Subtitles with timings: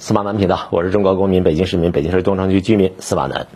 [0.00, 3.48] 司马南频道，我是中国公民，北京市民，北京市东城区居民司马南。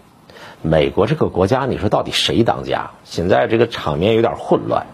[0.61, 2.91] 美国这个国家，你说到底谁当家？
[3.05, 4.87] 现在这个场面有点混乱。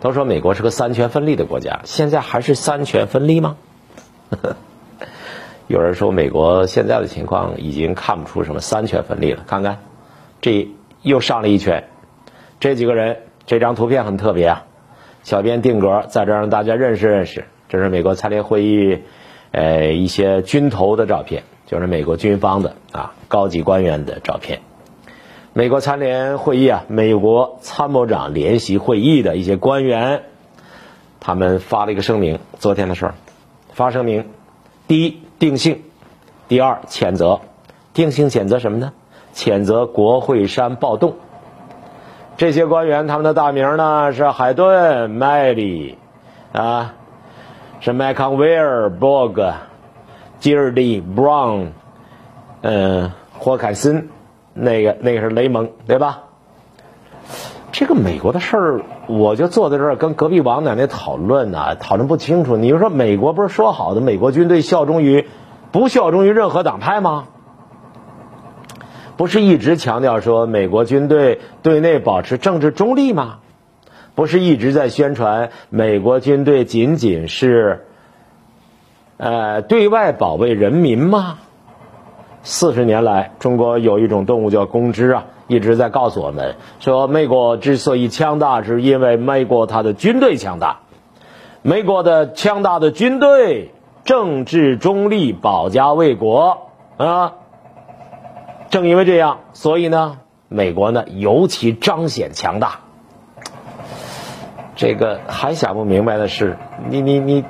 [0.00, 3.58] 都说美国是个三权分立的国家，现在还是三权分立吗？
[5.68, 9.44] 有人说美国现在的情况已经看不出什么三权分立了。
[9.46, 9.80] 看看，
[10.40, 10.68] 这
[11.02, 11.84] 又上了一圈。
[12.60, 14.64] 这几个人，这张图片很特别啊。
[15.22, 17.44] 小编定格在这让大家认识认识。
[17.68, 19.02] 这是美国参联会议。
[19.52, 24.60] 呃，一些军头的照片，就是美国军方的啊高级官员的照片。
[25.52, 30.22] 美国参联会议啊，美国参谋长联席会议的一些官员，
[31.20, 33.14] 他们发了一个声明，昨天的事儿，
[33.74, 34.30] 发声明，
[34.88, 35.82] 第一定性，
[36.48, 37.42] 第二谴责，
[37.92, 38.94] 定性谴责什么呢？
[39.34, 41.16] 谴责国会山暴动。
[42.38, 45.98] 这些官员他们的大名呢是海顿、麦里
[46.52, 46.94] 啊。
[47.84, 49.54] 是麦康威尔、博格、
[50.38, 51.72] 吉尔迪、布朗，
[52.60, 54.08] 嗯，霍凯森，
[54.54, 56.20] 那个那个是雷蒙，对吧？
[57.72, 62.56] 这个美国的事儿，我就坐在这儿跟隔壁王奶奶讨论呢，讨论不清楚。
[62.56, 65.26] 你就说美国不是说好的美国军队效忠于
[65.72, 67.24] 不效忠于任何党派吗？
[69.16, 73.38] 不是一直强调说美国军队对内保持政治中立吗？
[74.14, 77.86] 不是一直在宣传美国军队仅仅是，
[79.16, 81.38] 呃，对外保卫人民吗？
[82.42, 90.80] 四十年来，中国有一种动物叫公知啊，一直在告诉我们说，美国之所以强大，是因为美国它的军队强大，
[91.62, 93.70] 美国的强大的军队
[94.04, 97.34] 政治中立，保家卫国啊。
[98.70, 102.80] 正因为这样，所以呢，美国呢尤其彰显强大。
[104.74, 106.56] 这个还想不明白的是，
[106.88, 107.44] 你你你，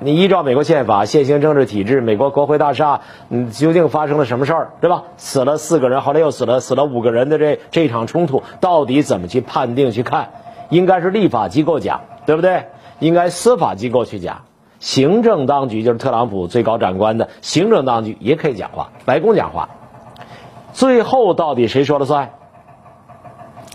[0.00, 5.04] 你依照美国宪法、现行政治体制，美国国会大厦，嗯，究竟发生了什么事儿，对吧？
[5.18, 10.30] 死了四个人，后来又死了死了五个人的这这场冲突，到底怎么去判定去看？
[10.70, 12.66] 应该是立法机构讲，对不对？
[12.98, 14.42] 应该司法机构去讲，
[14.80, 19.68] 行政当局就是特朗普最高长官的行政当局也可以讲话，白宫讲话，
[20.72, 22.30] 最后到底谁说了算？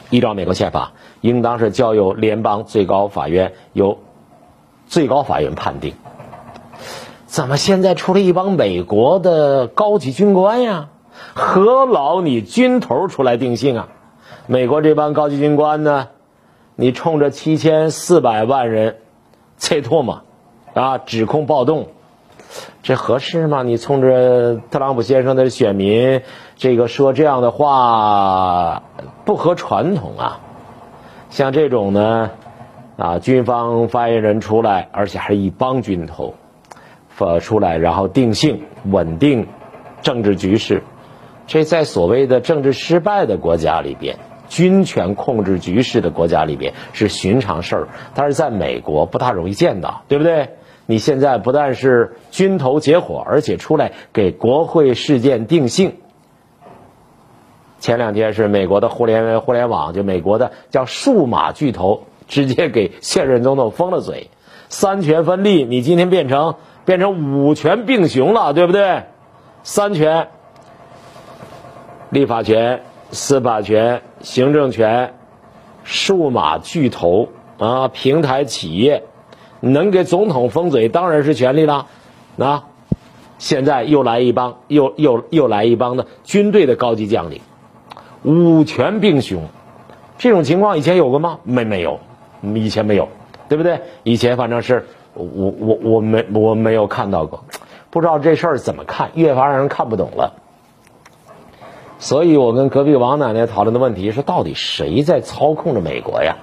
[0.10, 0.94] 依照美国宪法。
[1.22, 4.00] 应当是交由联邦最高法院由
[4.88, 5.94] 最高法院判定。
[7.26, 10.90] 怎么现在出了一帮美国的高级军官呀？
[11.34, 13.90] 何劳你军头出来定性啊？
[14.48, 16.08] 美国这帮高级军官呢？
[16.76, 18.98] 你冲着七千四百万人
[19.58, 20.22] 猜唾沫
[20.74, 21.90] 啊，指控暴动，
[22.82, 23.64] 这合适吗？
[23.64, 26.22] 你冲着特朗普先生的选民
[26.60, 28.84] 这个说这样的话，
[29.24, 30.42] 不合传统啊。
[31.30, 32.32] 像这种呢，
[32.98, 36.36] 啊，军方发言人出来，而且还是一帮军头，
[37.08, 39.48] 发出来，然后定性、稳定
[40.02, 40.84] 政治局势，
[41.48, 44.18] 这在所谓的政治失败的国家里边，
[44.50, 50.50] 军权控制局势的国家里边是寻常事儿，但是在美国不大容易见到，对不对？
[50.88, 55.94] 你现在不但是军头结伙，而且出来给国会事件定性。
[57.80, 64.30] 前两天是美国的互联互联网，就美国的叫数码巨头，直接给现任总统封了嘴。
[64.68, 69.04] 三权分立，你今天变成变成五权并雄了，对不对？
[69.64, 70.28] 三权：
[72.10, 75.14] 立法权、司法权、行政权。
[75.86, 79.06] 数码巨头啊，平台企业
[79.60, 81.88] 能给总统封嘴，当然是权利了。
[82.36, 82.64] 那
[83.40, 87.42] 现在又来一帮，又又又来一帮的军队的高级将领。
[88.24, 89.44] 五权并雄，
[90.18, 91.40] 这种情况以前有过吗？
[91.44, 92.00] 没没有，
[92.42, 93.08] 以前没有，
[93.48, 93.82] 对不对？
[94.04, 97.46] 以前反正是我我我没我没有看到过，
[97.90, 100.34] 不知道这事儿怎么看，越发让人看不懂了。
[101.98, 106.36] 所以我跟隔壁王奶奶讨论的问题是：到底谁在操控着美国呀？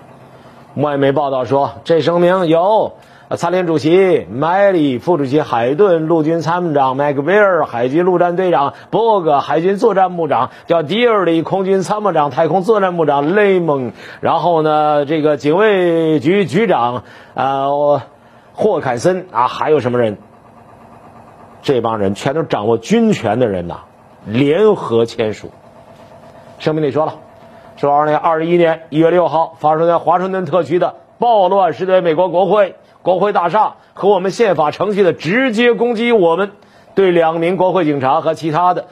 [0.75, 2.94] 外媒报道说，这声明有。
[3.34, 13.91] 参联主席麦里、副主席海顿、陆军参谋长麦克威尔、海军陆战队长伯格、海军作战部长叫迪尔里、空军参谋长、太空作战部长雷蒙，
[14.21, 17.03] 然后呢，这个警卫局局长
[17.34, 17.66] 啊
[18.53, 20.18] 霍凯森啊，还有什么人？
[21.62, 23.80] 这帮人全都掌握军权的人呐，
[24.24, 25.51] 联合签署
[26.60, 27.15] 声明里说了，
[27.77, 32.77] 说二零二一年一月六号发生在华盛顿特区的暴乱是对美国国会。
[33.06, 36.50] 国会大厦和我们宪法程序的直接攻击，我们
[36.97, 38.88] 对两名国会警察和其他的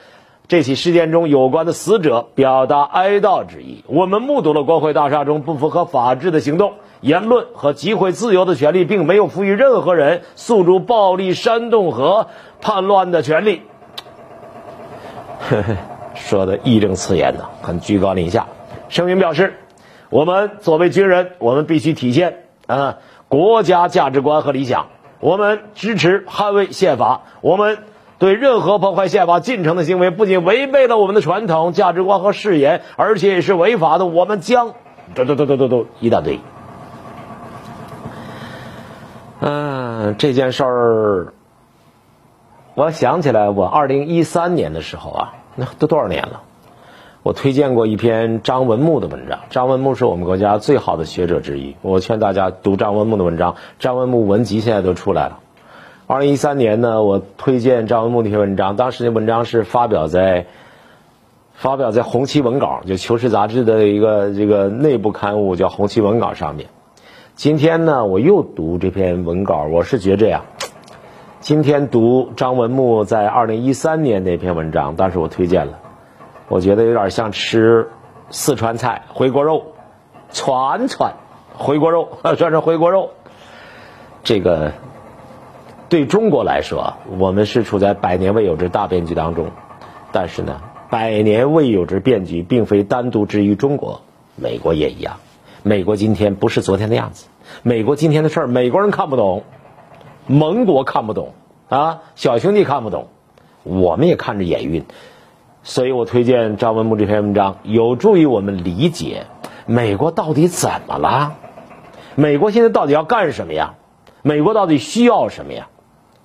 [0.47, 3.83] 这起事件中有关的死者表达哀悼之意。
[3.89, 12.29] 我们目睹了国会大厦中不符合法治的行动，言论和集会自由的权利并没有赋予任何人诉诸暴力、煽动和
[12.61, 13.63] 叛乱的权利。
[16.15, 18.47] 说的义正辞严的，很居高临下。
[18.89, 19.55] 声明表示，
[20.09, 22.99] 我们作为军人，我们必须体现啊
[23.35, 24.87] 国家价值观和理想。
[25.19, 27.23] 我们支持捍卫宪法。
[27.41, 27.79] 我们。
[28.17, 34.07] 对任何破坏宪法进程的行为，不仅违背了我们的传统价值观和誓言，而且也是违法的。
[34.07, 34.73] 我们将，
[35.17, 36.39] 嘟嘟嘟嘟嘟嘟一大堆。
[39.41, 41.35] 嗯，这件事儿，
[42.75, 46.43] 我想起来，我二零一三年的时候啊，那都多少年了？
[47.25, 49.41] 我推荐过一篇张文木的文章。
[49.49, 53.57] 张文木是我们国家最好的学者之一，我劝大家读张文木的文章。
[53.79, 55.41] 张文木文集现在都出来了。
[56.07, 60.45] 二零一三年呢，我推荐张文木那篇文章，当时那文章是发表在
[61.55, 66.69] 发表在《红旗文稿》，就《求是》杂志的一个这个内部刊物，叫《红旗文稿》上面。
[67.37, 70.45] 今天呢，我又读这篇文稿，我是觉着呀，
[71.41, 75.79] 今天读张文木在二零一三年那篇文章，当时我推荐了，
[76.49, 77.91] 我觉得有点像吃
[78.31, 79.75] 四川菜回锅肉，
[80.33, 81.15] 串串
[81.57, 83.11] 回锅肉， 串串回锅肉，
[84.23, 84.73] 这个。
[85.91, 89.51] 对中国来说，我们是处在百年未有之大变局当中。
[90.11, 90.61] 但是呢，
[90.91, 94.01] 百年未有之变局并非单独之于中国，
[94.35, 95.19] 美国也一样。
[95.63, 97.29] 美国今天不是昨天的样子。
[97.63, 99.45] 美国今天的事儿，美国人看不懂，
[100.27, 101.35] 盟国看不懂
[101.69, 103.09] 啊，小兄弟看不懂，
[103.63, 104.85] 我们也看着眼晕。
[105.67, 109.27] 所以我推荐张文木这篇文章，有助于我们理解
[109.65, 111.37] 美国到底怎么了，
[112.17, 113.75] 美国现在到底要干什么呀？
[114.21, 115.69] 美国到底需要什么呀？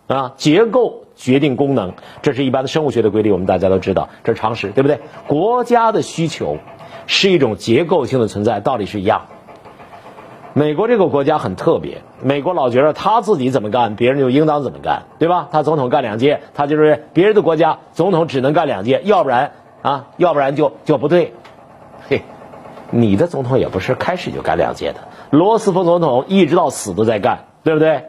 [0.07, 4.99] 啊，结构决定功能，这是一般的生物学的规律，我们大家都知道，这是常识，对不对？
[5.27, 6.57] 国家的需求
[7.07, 9.27] 是一种结构性的存在，道理是一样。
[10.53, 15.47] 美国这个国家很特别，美国老觉得他自己怎么干，别人就应当怎么干，对吧？
[15.51, 19.51] 他总统干两届，他就是别人的国家总统只能干两届，要不然
[19.81, 21.33] 啊，要不然就就不对。
[22.09, 22.23] 嘿，
[22.89, 24.99] 你的总统也不是开始就干两届的，
[25.29, 28.05] 罗斯福总统一直到死都在干，对不对？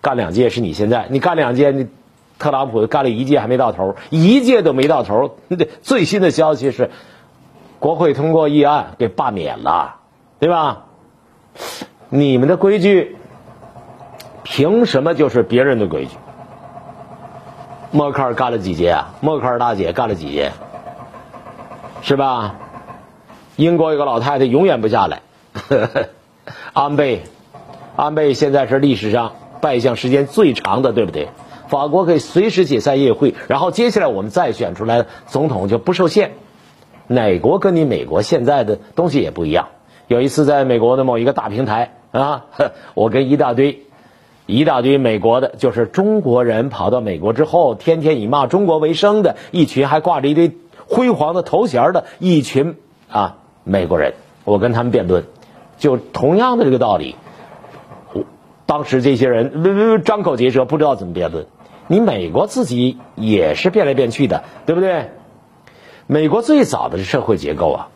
[0.00, 1.88] 干两届是你现在，你干两届，你
[2.38, 5.36] 特朗普干了一届还没到头，一届都没到头。
[5.82, 6.90] 最新的消息是，
[7.80, 9.96] 国会通过议案给罢免了，
[10.38, 10.84] 对吧？
[12.08, 13.16] 你们的规矩
[14.42, 16.16] 凭什么就是别人的规矩？
[17.90, 19.14] 默克尔干了几届啊？
[19.20, 20.52] 默克尔大姐干了几届？
[22.02, 22.56] 是吧？
[23.56, 25.22] 英国有个老太太永远不下来，
[26.72, 27.22] 安倍，
[27.96, 29.32] 安倍现在是历史上。
[29.60, 31.30] 拜相时间最长的，对不对？
[31.66, 36.34] 法国可以随时解散议会，然后接下来我们再选出来总统就不受限。
[37.08, 39.68] 哪国跟你美国现在的东西也不一样。
[40.08, 42.46] 有一次在美国的某一个大平台啊，
[42.94, 43.82] 我跟一大堆
[44.46, 50.56] 一大堆美国的，就是中国人跑到美国之后，天天以骂中国为生的一群，还挂着一堆
[50.86, 52.76] 辉煌的头衔的一群
[53.10, 54.14] 啊美国人，
[54.44, 55.24] 我跟他们辩论，
[55.76, 57.14] 就同样的这个道理。
[58.64, 61.46] 当时这些人张口结舌，不知道怎么辩论。
[61.86, 65.10] 你美国自己也是变来变去的，对不对？
[66.06, 67.88] 美国最早的社会结构啊，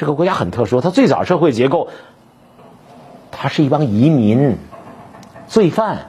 [0.00, 1.88] 这个国家很特殊，它最早社会结构，
[3.30, 4.56] 它是一帮移民、
[5.46, 6.06] 罪犯、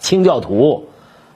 [0.00, 0.88] 清教徒。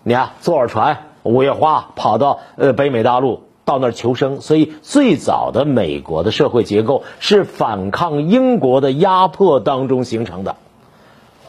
[0.03, 4.41] 你看，坐着船，五月花跑到呃北美大陆，到那儿求生。
[4.41, 10.57] 所以，最早的美国的社会结构是反抗英国的压迫当中形成的。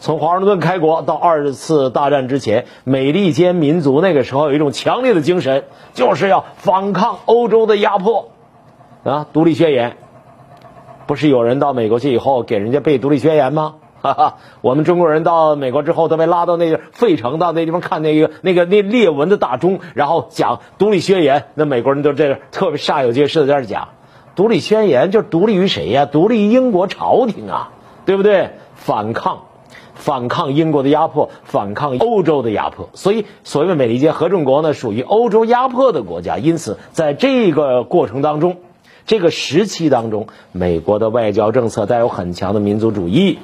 [0.01, 5.63] 从华盛顿开国到二次大战之前，美利坚民族那个时候有一种强烈的精神，
[5.95, 8.29] 就是要反抗欧洲的压迫，
[9.03, 9.97] 啊，独立宣言，
[11.11, 13.75] 不是有人到美国去以后给人家背独立宣言吗？
[14.01, 23.89] 哈哈，我们中国人到美国之后都被拉到那个费城到那地方看那个那个那列文的大钟，然后讲独立宣言，那美国人都这特别煞有介事的在那讲，
[24.37, 26.05] 独立宣言就独立于谁呀？
[26.05, 27.71] 独立于英国朝廷啊，
[28.05, 28.51] 对不对？
[28.75, 29.39] 反抗。
[29.93, 36.39] 反抗英国的压迫，反抗欧洲的压迫，所以所谓美利坚合众国呢，属于欧洲压迫的国家。
[36.39, 38.57] 因此，在这个过程当中，
[39.05, 43.39] 这个时期当中，美国的外交政策带有很强的民族主义，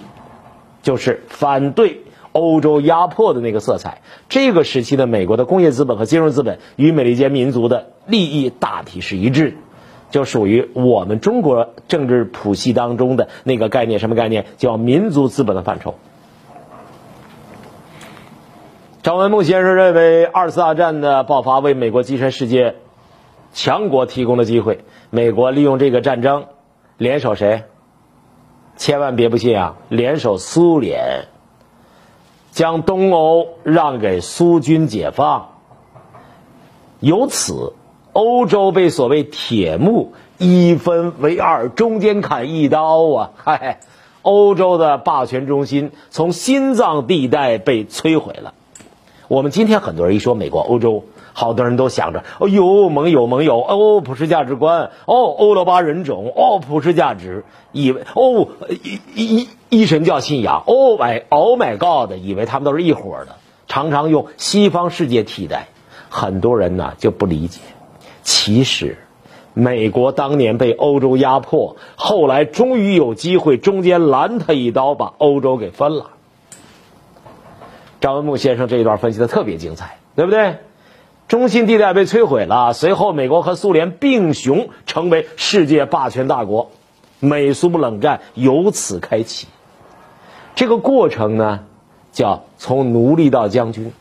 [0.81, 4.01] 就是反对欧洲压迫的那个色彩。
[4.29, 9.57] 这个时期的美国的工业资本和金融资本与美利坚民族的利益大体是一致，
[10.11, 14.45] 就属于我们中国政治谱系当中的那个概念，什么概念？
[14.57, 15.95] 叫民族资本的范畴。
[19.01, 22.75] 张文木先生认为，二次大战的爆发为美国跻身世界
[23.57, 24.85] 强国提供的机会。
[25.09, 26.45] 美国利用这个战争，
[26.97, 27.63] 联手谁？
[28.77, 29.77] 千万别不信啊！
[29.89, 31.25] 联手苏联，
[32.51, 35.49] 将东欧让给苏军解放。
[36.99, 37.73] 由此，
[38.13, 43.31] 欧洲被所谓铁幕一分为二，中间砍一刀啊！
[43.43, 43.79] 嗨，
[44.21, 48.53] 欧洲的霸权中心从心脏地带被摧毁了。
[49.27, 51.05] 我们今天很多人一说美国、欧洲。
[51.39, 58.47] 好多人都想着，哦呦，盟友盟友，哦，普世价值观，哦，欧罗巴人种，哦，普世价值，以为，哦，
[59.13, 63.35] 一一一神教信仰，Oh my，Oh my God，以为他们都是一伙的，
[63.67, 65.67] 常常用西方世界替代，
[66.09, 67.61] 很多人呢就不理解，
[68.23, 68.97] 其实，
[69.53, 76.07] 美国当年被欧洲压迫，后来终于有机会中间拦他一刀，把欧洲给分了。
[78.01, 80.55] 张文木先生这一段分析的特别精彩，对不对？
[81.27, 86.71] 中心地带被摧毁了，随后美国和苏联并雄，成为世界霸权大国，
[87.19, 89.47] 美苏冷战由此开启。
[90.55, 91.65] 这个过程呢，
[92.11, 93.91] 叫从奴隶到将军。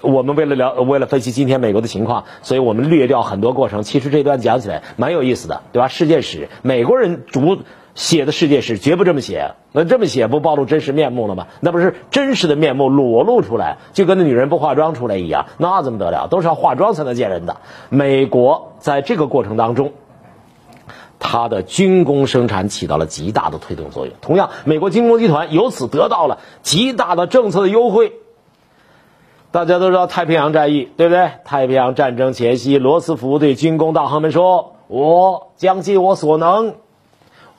[0.00, 3.82] 我们为了了为了分析今天美国的情况，所以我们略掉很多过程。
[3.82, 5.88] 其实这段讲起来蛮有意思的，对吧？
[5.88, 7.58] 世界史，美国人主。
[7.94, 11.48] 写的世界史绝不这么写，那这么写不暴露真实面目了吗？
[11.60, 16.26] 那不是真实的面目裸露出来，就跟那女人不化妆出来一样，那怎么得了？
[16.30, 17.58] 都是要化妆才能见人的。
[17.90, 19.92] 美国在这个过程当中，
[21.18, 24.14] 它的军工生产起到了极大的推动作用。
[24.22, 28.14] 同样，美国军工集团由此得到了极大的政策的优惠。
[29.50, 31.30] 大家都知道太平洋战役，对不对？
[31.44, 36.76] 太平洋战争前夕，罗斯福对军工大亨们说：“我将尽我所能。”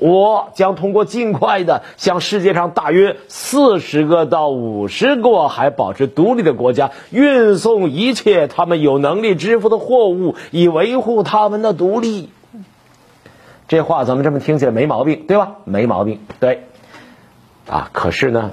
[0.04, 12.28] 我将通过尽快的向世界上大约四十个到五十个还保持独立的国家运送一切他们有能力支付的货物，以维护他们的独立。
[13.70, 15.56] 这话咱们这么听起来没毛病，对吧？
[15.64, 16.64] 没毛病，对。
[17.70, 18.52] 啊，可是呢，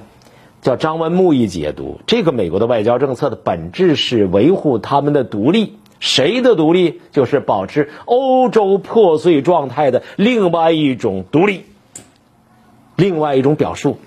[0.63, 5.80] 叫张文木一解读，这个美国的外交政策的本质是维护他们的独立。
[6.01, 11.67] 谁的独立就是保持欧洲破碎状态的另外一种独立，
[12.97, 13.99] 另外一种表述。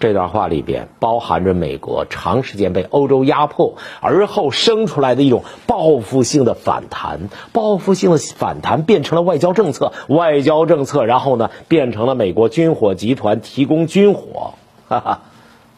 [0.00, 14.54] 这段话里边包含着美国长时间被欧洲压迫而后生出来的一种报复性的反弹，报复性的反弹变成了外交政策，外交政策然后呢变成了美国军火集团提供军火。
[14.88, 15.22] 哈哈，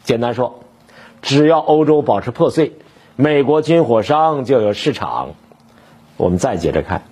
[0.03, 0.61] 简单说，
[1.23, 2.73] 只要欧洲保持破碎。
[3.19, 5.31] 美国军火商就有市场。
[6.19, 7.03] 我们再接着看，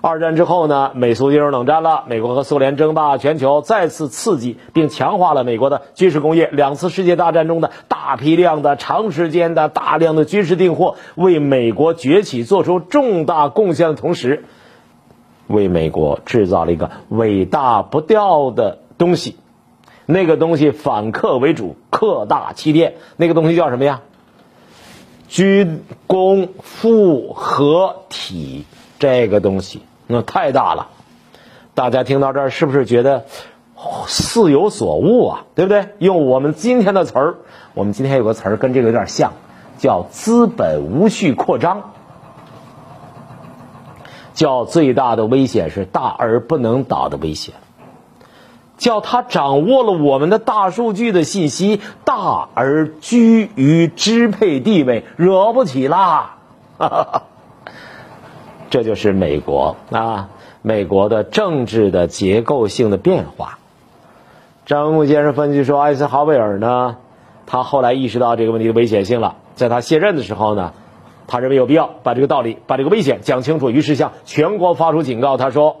[0.00, 6.50] 二战之后呢，美苏进入冷战了，美国和苏联争霸全球，再次刺激并强化了美国的军事工业。
[6.50, 14.46] 两次世界大战中的大批量的、长时间的、大量的军事订货，为美国崛起做出重大贡献的同时，
[15.46, 19.36] 为美国制造了一个伟大不掉的东西。
[20.06, 22.94] 那个东西反客为主，客大欺店。
[23.16, 24.02] 那个东西叫什么呀？
[25.28, 28.64] 军工复合体
[28.98, 30.88] 这个东西那太大了，
[31.74, 33.24] 大家听到这儿是不是觉得
[34.06, 35.44] 似有所悟啊？
[35.54, 35.88] 对不对？
[35.98, 37.34] 用我们今天的词儿，
[37.74, 39.32] 我们今天有个词儿跟这个有点像，
[39.78, 41.92] 叫资本无序扩张，
[44.32, 47.54] 叫最大的危险是大而不能倒的危险。
[48.76, 56.36] 叫他掌握了我们的大数据的信息，大而居于支配地位，惹不起啦！
[58.68, 60.28] 这就是美国啊，
[60.60, 63.58] 美国的政治的结构性的变化。
[64.66, 66.96] 张木先生分析说，艾森豪威尔呢，
[67.46, 70.72] 他后来意识到这个问题的危险性了，在他卸任的时候呢，
[71.26, 75.78] 他认为有必要把这个道理、把这个危险讲清楚，于是向全国发出警告，他说。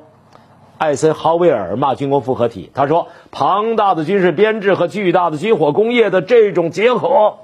[0.78, 7.38] 艾森豪威尔骂军工复合体，他说：“庞大的军事编制和巨大的军火工业的这种结合，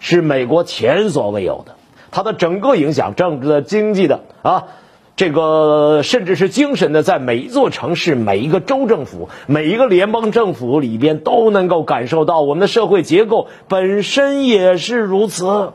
[0.00, 1.74] 是美国前所未有的。
[2.10, 4.64] 它的整个影响，政治的、经济的啊，
[5.14, 12.40] 这个甚至是精神的，在每一座城市、每一个州政府、每一个联邦政府里边都能够感受到。
[12.40, 15.72] 我们的社会结构本身也是如此，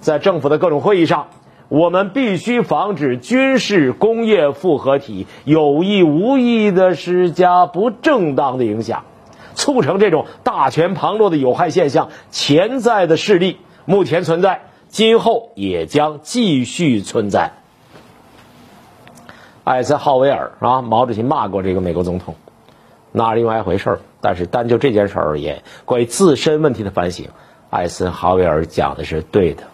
[0.00, 1.26] 在政府的各种会议上。”
[1.68, 9.04] 我们必须防止军事工业复合体有意无意的施加不正当的影响，
[9.54, 12.10] 促成这种大权旁落的有害现象。
[12.30, 17.52] 潜在的势力目前存在，今后也将继续存在。
[19.64, 22.34] 艾森豪威尔啊，毛主席骂过这个美国总统，
[23.10, 24.00] 那是另外一回事儿。
[24.20, 27.28] 但是单就这件事而言，关于自身问题的反省，
[27.70, 29.64] 艾森豪威尔讲的是对的。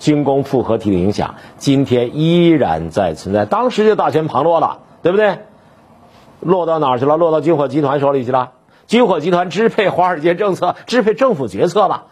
[0.00, 3.44] 军工复合体的影响，今天依然在存在。
[3.44, 5.38] 当时就大权旁落了，对不对？
[6.40, 7.16] 落到哪儿去了？
[7.16, 8.52] 落到军火集团手里去了。
[8.86, 12.06] 军火集团支配华尔街政策，支配政府决策了。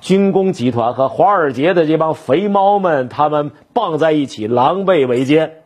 [0.00, 5.56] 军工集团和华尔街的这帮肥猫们，他们绑在一起，狼狈为奸。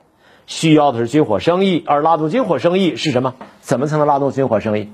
[0.47, 3.35] 需要的是军火生意，而拉动军火生意是什么？
[3.61, 4.91] 怎么才能拉动军火生意？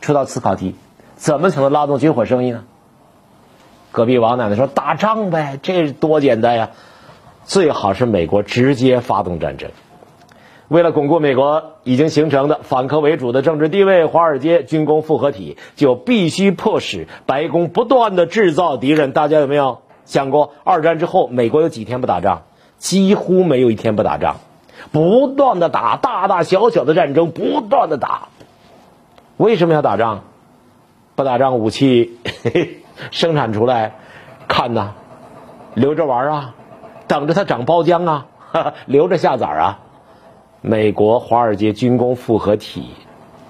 [0.00, 0.74] 出道思考题：
[1.16, 2.64] 怎么才能拉动军火生意呢？
[3.90, 6.70] 隔壁王奶奶说：“打仗呗，这多简单呀！
[7.44, 9.70] 最好是美国直接发动战争。
[10.68, 19.12] 为了巩固美国已经形成的反客为主的政治地位，华尔街军工复合体就必须迫使白宫不断的制造敌人。
[19.12, 22.42] 大家有没有想过，二战之后美国有几天不打仗？
[22.76, 24.36] 几乎没有一天不打仗。”
[24.92, 28.28] 不断的打，大大小小的战争不断的打，
[29.36, 30.22] 为什么要打仗？
[31.16, 32.16] 不打仗，武器
[33.10, 33.94] 生产出来
[34.48, 34.94] 看呐，
[35.74, 36.54] 留着玩啊，
[37.06, 38.26] 等着它长包浆啊，
[38.86, 39.78] 留着下崽啊。
[40.60, 42.90] 美国华尔街军工复合体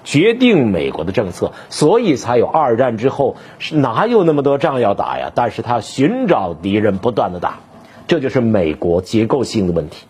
[0.03, 5.31] 决定美国的政策，所以才有二战之后是哪有那么多仗要打呀？
[5.33, 7.59] 但是他寻找敌人，不断的打，
[8.07, 10.05] 这就是美国结构性的问题。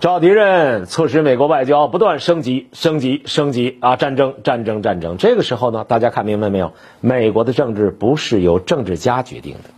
[0.00, 3.96] 找敌人，促使美国外交不断升级、升级、升级啊！
[3.96, 5.16] 战争、战争、战争。
[5.16, 6.70] 这个时候呢，大家看明白没有？
[7.00, 9.70] 美国的政治不是由政治家决定的，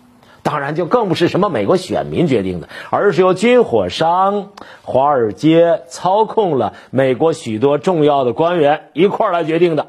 [0.42, 4.50] 当然就更不是什么美国选民决定的，而是由军火商、
[4.82, 9.86] 华尔街操控了美国许多重要的官员一块儿来决定的。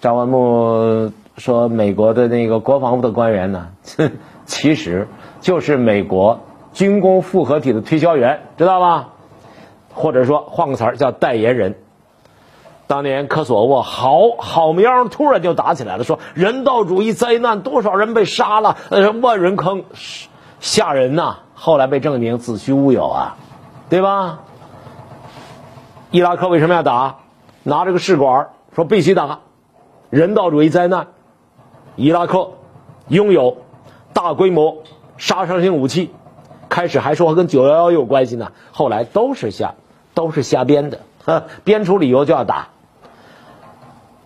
[0.00, 3.70] 张文木说，美国的那个国防部的官员呢，
[4.46, 5.08] 其实
[5.40, 6.38] 就是美国。
[6.74, 9.08] 军工复合体的推销员，知道吧？
[9.94, 11.76] 或者说换个词儿叫代言人。
[12.86, 19.84] 当年科索沃好好喵突然就打起来了，说人道主义灾难，多少人被杀了，呃，万人坑，
[20.60, 21.38] 吓人呐！
[21.54, 23.36] 后来被证明子虚乌有啊，
[23.88, 24.40] 对吧？
[26.10, 27.16] 伊拉克为什么要打？
[27.62, 29.38] 拿着个试管说必须打，
[30.10, 31.06] 人道主义灾难。
[31.96, 32.50] 伊拉克
[33.08, 33.58] 拥有
[34.12, 34.78] 大规模
[35.16, 36.12] 杀伤性武器。
[36.74, 39.74] 开始还说跟九幺幺有关系呢，后来都是瞎，
[40.12, 40.98] 都是瞎编的，
[41.62, 42.70] 编出理由就要打。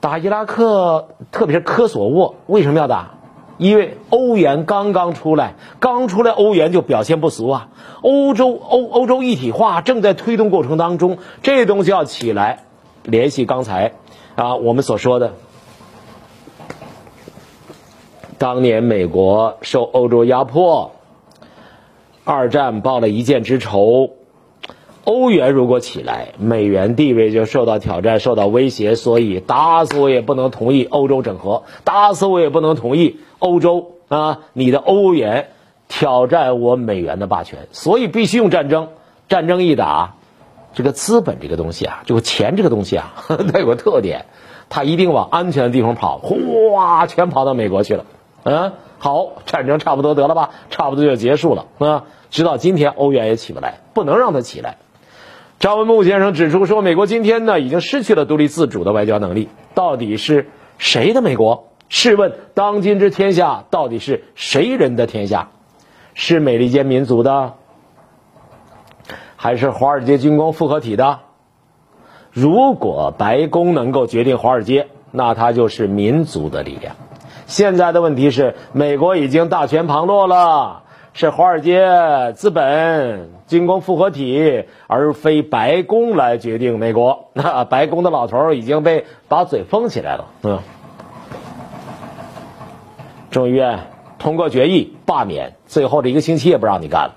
[0.00, 3.10] 打伊拉克，特别是科索沃，为什么要打？
[3.58, 7.68] 因为欧元刚刚出来，刚出来欧元就表现不俗啊。
[8.00, 12.64] 欧洲欧欧洲一体化正在推动过程当中，这东西要起来。
[13.02, 13.92] 联系刚才
[14.36, 15.34] 啊我们所说的，
[18.38, 20.92] 当年美国受欧洲压迫。
[22.30, 24.10] 二战报了一箭之仇，
[25.04, 35.48] 欧元如果起来，美元地位就受到挑战、受到威胁，所以打死我也不能同意欧洲整合，打死我也不能同意欧洲啊，你的欧元
[35.88, 38.88] 挑战我美元的霸权，所以必须用战争。
[39.30, 40.16] 战争一打，
[40.74, 43.14] 这个资本这个东西啊，这个钱这个东西啊，
[43.50, 44.26] 它有个特点，
[44.68, 48.04] 它一定往安全的地方跑，哗，全跑到美国去了。
[48.42, 50.50] 嗯，好，战争差不多得了吧？
[50.70, 52.04] 差不多就结束了啊。
[52.30, 54.76] 直到今天，欧元也起不来，不能让它起来。
[55.60, 59.48] 张文木先生指出说，美国今天呢，已经失去了独立自主的外交能力。
[59.74, 61.68] 到底是谁的美国？
[61.88, 65.48] 试问，当今之天下，到底是谁人的天下？
[66.14, 67.54] 是美利坚民族的，
[69.36, 71.20] 还是华尔街军工复合体的？
[72.30, 76.96] 如果白宫能够决定华尔街，那它就是民族的力量。
[77.48, 80.82] 现在的问题是，美国已经大权旁落了。
[81.14, 81.88] 是华尔街
[82.36, 87.30] 资本军工复合体，而非白宫来决定美国。
[87.32, 90.26] 那 白宫的老头已经被把嘴封起来了。
[90.42, 90.60] 嗯，
[93.30, 93.80] 众议院
[94.18, 97.14] 通过决议罢免，最后这一个星期也不让你干了。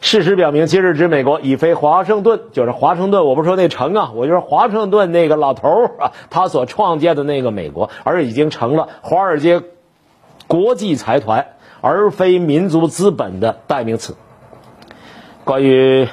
[0.00, 3.24] 事实表明，今日之美国已非华盛顿，就是华盛顿。
[3.24, 9.62] 我不是说那城啊，我就是华盛顿那个老头啊，他所创建的那个美国，而已经成了华尔街
[10.46, 11.46] 国际财团。
[11.82, 14.16] 而非民族资本的代名词。
[15.44, 16.08] 关于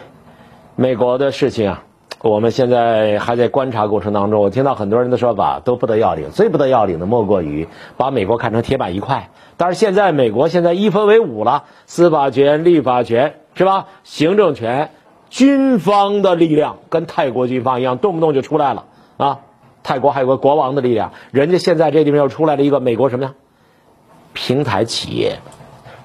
[0.75, 1.83] 美国的事情啊，
[2.21, 4.39] 我们现在还在观察过程当中。
[4.39, 7.67] 我听到很多人的说法都不得要领，最不得要领的莫过于
[7.97, 9.31] 把美国看成铁板一块。
[9.57, 13.87] 但是现在美国现在一分为五了，司法权、立法权是吧？
[14.03, 14.91] 行政权、
[15.29, 18.85] 军方的力量跟泰国军方一样，动不动就出来了
[19.17, 19.39] 啊！
[19.83, 23.33] 泰国还有个国王的力量，人家现在这地方又出来了一个美国什么呀？
[24.33, 25.39] 平台企业。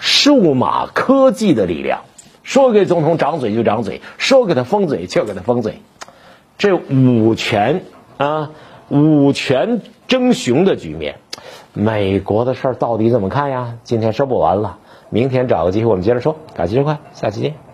[0.00, 2.02] 数码科技的力量，
[2.44, 5.80] 说给总统掌嘴就掌嘴，说给他封嘴就给他封嘴。
[6.56, 7.84] 这五权
[8.16, 8.50] 啊，
[8.88, 11.16] 五权争雄的局面。
[11.72, 13.74] 美国的事儿到底怎么看呀？
[13.82, 14.78] 今天说不完了，
[15.10, 16.36] 明天找个机会我们接着说。
[16.54, 17.67] 感谢收看，下期见。